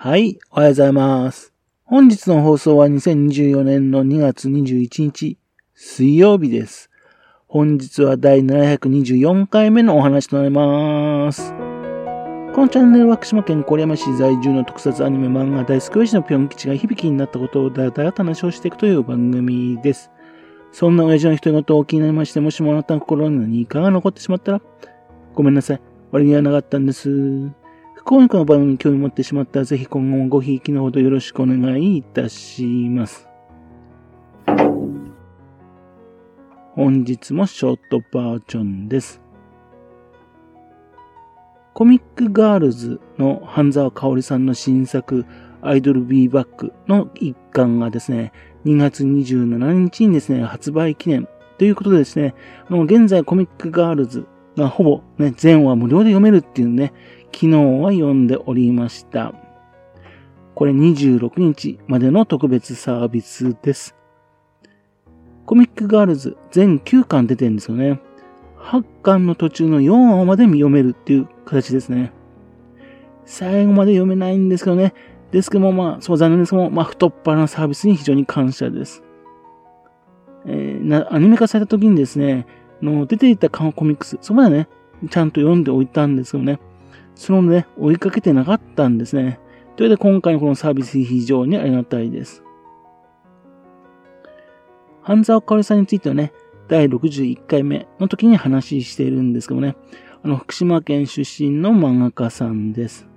[0.00, 1.52] はい、おはようございます。
[1.82, 5.38] 本日の放送は2024年の2月21日、
[5.74, 6.88] 水曜日です。
[7.48, 11.50] 本日は第724回目のお話となります。
[11.50, 20.12] このチャンネルは福島県郡山市在住の特撮アニメ漫画大好き親父のぴょん吉が響きになったことをだらだらと話をしていくという番組です。
[20.70, 24.62] そんな親父の一言をお気になりまして、もしもあなたの心に何かが残ってしまったら、
[25.34, 25.80] ごめんなさい。
[26.12, 27.50] 悪気はなかったんです。
[28.10, 33.28] 今回の番組に興味持ってしまったら、ぜひ今後もごひいきのほどよろしくお願いいたします。
[36.72, 39.20] 本日もショートバージョンです。
[41.74, 45.26] コミックガールズの半沢香織さんの新作、
[45.60, 48.32] アイドルビーバックの一巻がですね、
[48.64, 51.28] 2月27日にですね、発売記念
[51.58, 52.34] ということでですね、
[52.70, 56.94] 現在コミックガールズがほぼね、全話無料で読めるっていうね、
[57.32, 59.32] 昨日は読んでおりました。
[60.54, 63.94] これ26日までの特別サービスです。
[65.46, 68.00] コミックガールズ全9巻出てるんですよね。
[68.58, 72.12] 8巻の途中の4話まで読めるっていう形ですね。
[73.24, 74.94] 最後まで読めないんですけどね。
[75.30, 79.02] ですけども、まあ、そう残念ですけども、まあ、太っ腹なサービスに非常に感謝です。
[80.46, 82.46] えー、な、アニメ化された時にですね、
[82.82, 84.68] の出ていたコミックス、そこまでね、
[85.10, 86.58] ちゃんと読んでおいたんですけどね、
[87.18, 89.40] そのね、追いかけてなかったんですね。
[89.74, 92.44] というわけで今回のこのサービス非常にありがたいです。
[95.02, 96.32] 半沢香織さんについてはね、
[96.68, 99.74] 第61回目の時に話しているんですけどもね、
[100.22, 103.08] あの、福島県出身の漫画家さんです。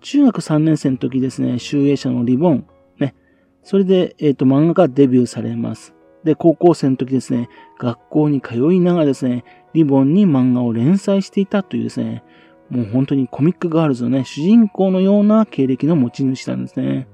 [0.00, 2.66] 中学3年生の時ですね、集英社のリボン、
[3.00, 3.16] ね、
[3.64, 5.94] それで、えっ、ー、と、漫画家デビューされます。
[6.22, 12.22] で、高校生の時ですね、学校に通いながらですね、リボンに漫画を連載していたというですね、
[12.70, 17.08] もう本当にコミックガールズのね、主人公のような経歴の持ち主なんですね。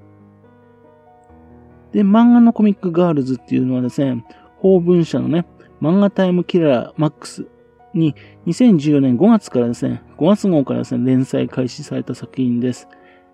[1.93, 4.25] で、漫画のコミックガールズっていうのはですね、
[4.59, 5.47] 法文社のね、
[5.81, 7.47] 漫画タイムキラーマックス
[7.95, 8.14] に
[8.47, 12.89] 2014年5月からですね、5月号からですね、連載開始された作品です。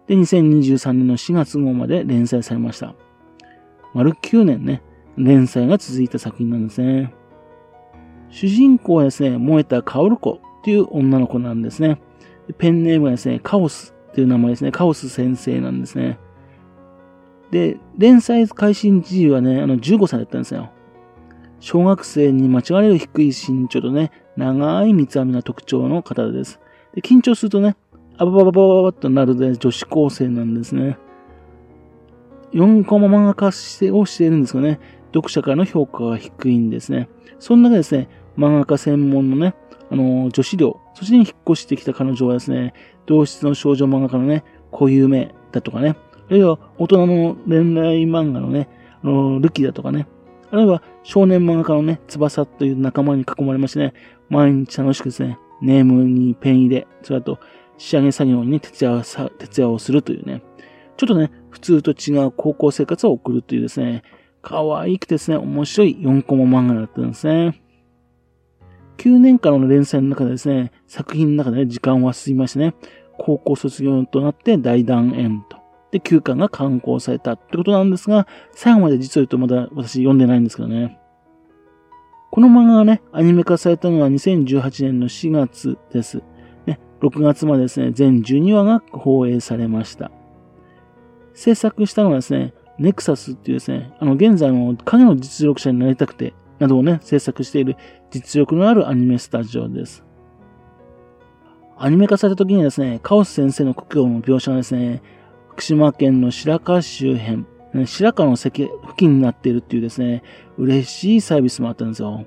[0.07, 2.95] で、2023年の4月号まで連載されました。
[3.95, 4.83] 丸9年ね、
[5.17, 7.15] 連載が続いた作品なんですね。
[8.33, 12.01] 主人公はですね、燃えたカオルコっていう女の子なんですね。
[12.59, 14.73] ペンネームはですね、カオスっていう名前ですね。
[14.73, 16.19] カオス先生なんですね。
[17.51, 20.71] で、連載開始時はね、あの、15歳だったんですよ。
[21.61, 26.59] 小学生に間違われる低い身長とね、長い三つ編みな特徴の方です。
[26.95, 27.77] で、緊張するとね、
[28.17, 30.97] あばばばばばっとなるで女子高生なんですね。
[32.53, 34.81] 4コマ漫画化してをしているんですよね。
[35.15, 37.09] 読者からの評価が低いんですね。
[37.39, 39.55] そんな中ですね、漫画家専門のね、
[39.91, 42.73] あの、女子寮、そちらに引っ越してきた彼女はですね、
[43.07, 45.97] 同室の少女漫画家のね、固有名だとかね、
[46.29, 48.69] あるいは大人の恋愛漫画のね、
[49.03, 50.07] あの、ルキだとかね、
[50.51, 53.95] あるいは少年漫画家のね、翼という仲間に囲まれましてね、
[54.29, 57.39] 毎日楽しくですね、ネームにペン入れ、それと
[57.79, 60.43] 仕上げ作業にね、徹夜さ徹夜をするというね、
[60.97, 64.03] ちょっとね、普通と違う高校生活を送るというですね、
[64.41, 67.62] 可愛くてですね、面白い4コマ漫画だったんですね。
[68.99, 72.75] 9年間の連載の中でですね、作品の中で、ね、時間は進みましてね、
[73.19, 75.59] 高校卒業となって大団円と。
[75.91, 80.99] で、9巻が刊行されたってことなんですが、最後まで実を言うとまだ私読んでないんですけどね。
[82.31, 86.23] この漫画がね、アニメ化されたのは2018年の4月です。
[86.65, 90.11] ね、6月までですね、全12話が放映されました。
[91.35, 97.77] 制作したのはですね、ネクサスっていうですね、あの、現在の影の実力者になりたくて、などをね、制作している
[98.13, 100.05] 実力のあるアニメスタジオです。
[101.77, 105.03] アニメ化された時にですね、カオス先生の故郷の描写がですね、
[105.51, 107.45] 福島県の白河周辺、
[107.87, 110.23] 白河の関付近になっているっていうですね、
[110.57, 112.25] 嬉しいサービスもあったんですよ。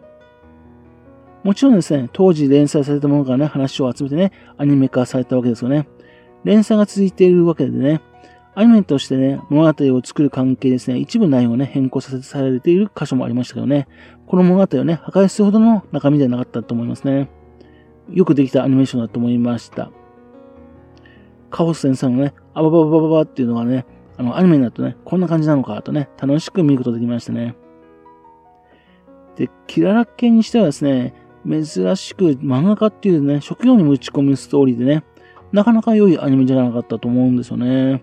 [1.43, 5.87] もちろんですね、当時連載されたものからね、話を集めてね、アニメ化されたわけですよね。
[6.43, 8.01] 連載が続いているわけでね、
[8.55, 13.87] アニメとしてね、物語を作る関係ですね、一部内容をね、変更させされている箇所もありましたけどね、
[14.27, 17.29] この物語をね、破壊するほどの中身ではなかったと思いますね。
[18.09, 19.91] よくできたアニメーションだと思いました。
[21.49, 23.85] カオス先生のね、アバババババっていうのがね、
[24.17, 27.55] あの、アニメになるとね、こんな感じなのかとね、楽しく見ることできましたね。
[29.35, 31.13] で、キララ系にしてはですね、
[31.45, 35.03] 珍しく漫画家っていうね、職業にも打ち込むストーリーでね、
[35.51, 38.01] なかなか良いアニメじゃなかったと思うんですよね。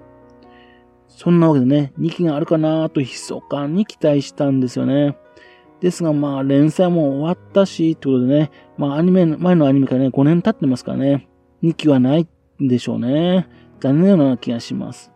[1.16, 5.16] そんなわけでね、2期があるかなと密かに期待したんですよね。
[5.80, 11.28] ですがまあ連載も終わったし、ってことでね、まあアニメ、前のアニメからね、5年経ってますからね、
[11.62, 12.26] 2期はない
[12.62, 13.48] んでしょうね。
[13.80, 15.12] 残念な気がします。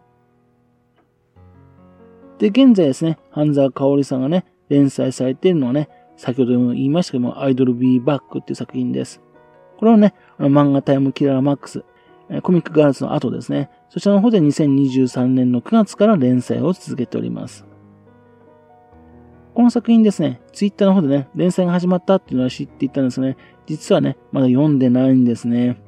[2.38, 9.20] で、現在ですね、半沢香織さんがね、連載されているのはね、先ほども言いましたけども、アイドルビーバックっていう作品です。
[9.78, 11.84] これはね、あの漫画タイムキラーマックス、
[12.42, 17.64] コミックガールズの後ですね、そちらの方で2023年の9月から連載を続けております。
[19.54, 23.36] この作品ですね、ツイッターの方でね、連載が始まったっていうのは知っていたんですがね、
[23.66, 25.80] 実はね、まだ読んでないんですね。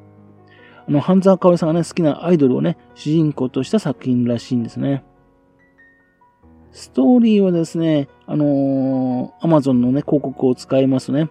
[0.89, 5.05] あの、半沢香織さんがね、好きなアイドルをね、主人公とした作品らしいんですね。
[6.71, 11.29] ストーリーはですね、あのー、アマゾンのね、広告を使いますね、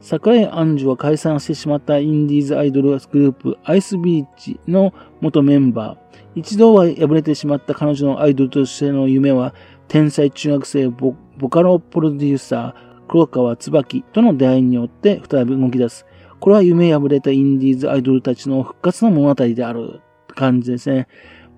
[0.00, 6.18] 桜井杏樹は解散してしまったインディーズアイドルグループアイスビーチの元メンバー。
[6.34, 9.54] 一度は敗れてしまった彼女のアイドルとしての夢は、
[9.88, 11.14] 天才中学生ボ
[11.50, 16.06] カロプロデューサー、黒川椿との出会いによって再び動き出す。
[16.38, 21.08] これは夢破れたインディーズアイドルたちの復活の物語である感じですね。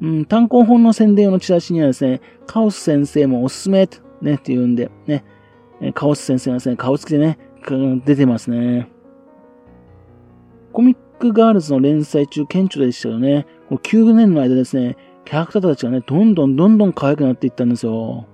[0.01, 5.23] うん、単行本の宣伝用のチラシにはですね、カオス先生もおすすめとね、って言うんで、ね、
[5.95, 7.39] カオス先生がですね、顔つきでね、
[8.05, 8.89] 出てますね。
[10.73, 13.47] コミックガールズの連載中顕著でしたよね。
[13.69, 18.27] この9年の間ですね、キャラクターたちがね、どんどんどんどん可愛くなっていったんですよ。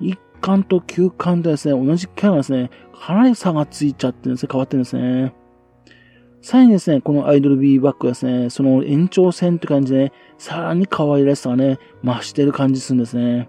[0.00, 5.34] 1巻と9巻でですね、同じキャラがですね、かなり差がついちゃってるんですね、変わってるんですね。
[6.42, 13.48] さらにですね、このアイドルビーバックはですね、その延長線って感じでね、さらに可愛らしさがね、増してる感じするんですね。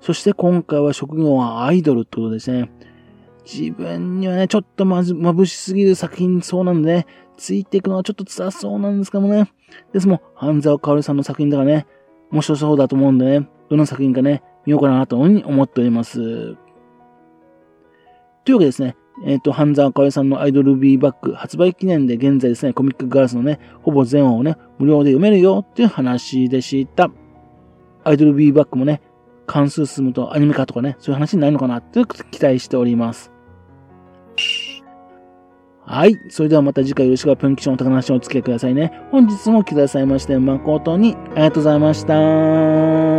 [0.00, 2.72] そして今回は職業はアイドルってことですね。
[3.44, 7.06] 自分にはね、ちょっとまず、眩しすぎる作品そうなんでね、
[7.36, 9.50] ついていくのはちょっと辛そうなんですけどもね。
[9.92, 11.86] ですも、半沢香織さんの作品だからね、
[12.30, 16.56] 面白そうだと思うんでね、どの作品かね、見ようかなと思っております。
[18.44, 27.10] というわけですね、えっ、ー、と、半沢香織さんのアイドルビーバック発売記念で現在ですね、コミックガラスのね、ほぼ全話をね、無料で読めるよっていう話でした。
[28.04, 29.00] アイドルビーバックもね、
[29.46, 33.31] 関数進むとアニメ化とかね、そういう話になるのかなって期待しております。
[35.92, 36.18] はい。
[36.30, 38.98] それではまた次回よろしくは、ぷんきちの高梨をお付き合いくださいね。
[39.10, 43.11] 本日も来てくださいまして誠にありがとうございました。